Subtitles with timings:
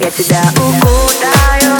[0.00, 1.76] Я тебя укутаю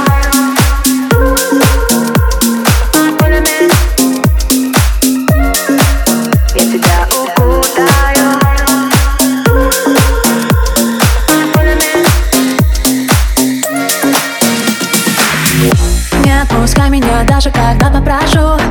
[16.22, 18.61] Не отпускай меня даже когда попрошу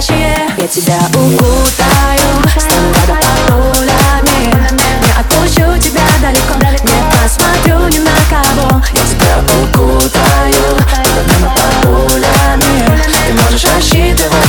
[0.00, 2.30] настоящие Я тебя укутаю.
[2.56, 4.40] Стану под пулями
[4.72, 6.54] Не отпущу тебя далеко.
[6.82, 8.82] Не посмотрю ни на кого.
[8.92, 10.76] Я тебя укутаю.
[10.78, 12.72] Под огнем и под пулями
[13.26, 14.39] Ты можешь рассчитывать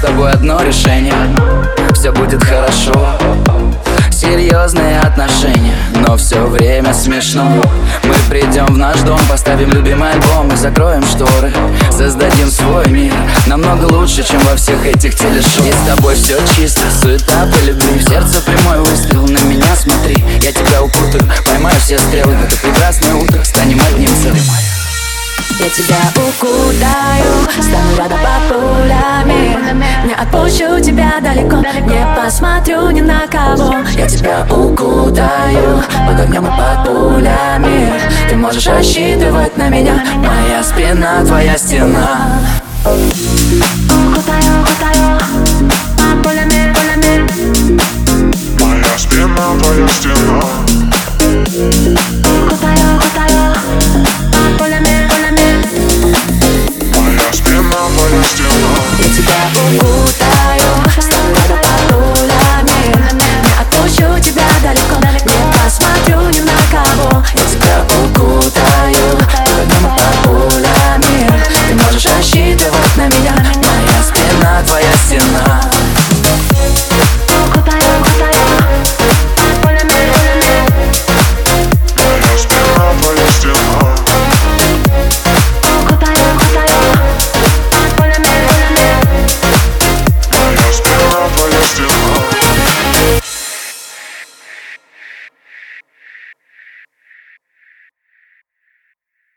[0.00, 1.12] с тобой одно решение.
[1.92, 2.94] Все будет хорошо.
[4.10, 7.62] Серьезные отношения, но все время смешно.
[8.04, 11.52] Мы придем в наш дом, поставим любимый альбом И закроем шторы,
[11.90, 13.12] создадим свой мир
[13.46, 15.66] Намного лучше, чем во всех этих телешоу.
[15.66, 17.98] И с тобой все чисто, суета по любви.
[17.98, 20.22] В сердце прямой выстрел, на меня смотри.
[20.40, 22.34] Я тебя укутаю, поймаю все стрелы.
[22.34, 23.42] Это прекрасное утро
[25.74, 27.62] тебя укутаю.
[27.62, 29.56] Стану рада под пулями
[30.04, 31.56] Не отпущу тебя далеко.
[31.56, 33.76] Не посмотрю ни на кого.
[33.96, 35.82] Я тебя укутаю.
[36.06, 37.92] Под огнем и под пулями.
[38.28, 40.04] Ты можешь рассчитывать на меня.
[40.16, 42.40] Моя спина, твоя стена.
[42.84, 43.89] Укутаю,
[59.00, 61.00] 「いつか歌うよ」